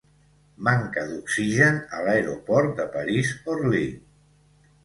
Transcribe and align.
Manca 0.67 1.03
d'oxigen 1.09 1.77
a 1.97 2.01
l'aeroport 2.07 2.75
de 2.81 2.89
París 2.97 3.35
Orly. 3.57 3.87